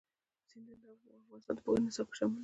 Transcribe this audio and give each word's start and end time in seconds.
سیندونه 0.49 0.77
د 1.01 1.03
افغانستان 1.21 1.55
د 1.55 1.59
پوهنې 1.65 1.85
نصاب 1.87 2.07
کې 2.09 2.15
شامل 2.19 2.35
دي. 2.37 2.39